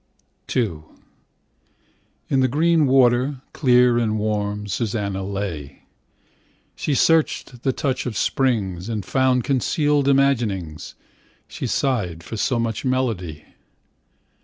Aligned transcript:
IIIn 0.47 0.83
the 2.29 2.47
green 2.47 2.87
water, 2.87 3.43
clear 3.53 3.99
and 3.99 4.17
warm, 4.17 4.65
Susanna 4.65 5.23
lay. 5.23 5.83
She 6.75 6.93
searchedThe 6.93 7.75
touch 7.77 8.07
of 8.07 8.17
springs, 8.17 8.89
And 8.89 9.03
foundConcealed 9.03 10.07
imaginings. 10.07 10.95
She 11.47 11.65
sighedFor 11.67 12.39
so 12.39 12.57
much 12.57 12.83
melody. 12.83 13.45